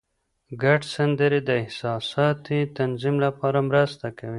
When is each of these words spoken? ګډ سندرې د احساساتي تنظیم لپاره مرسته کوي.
ګډ 0.63 0.81
سندرې 0.93 1.39
د 1.49 1.49
احساساتي 1.61 2.59
تنظیم 2.77 3.15
لپاره 3.25 3.59
مرسته 3.69 4.05
کوي. 4.17 4.29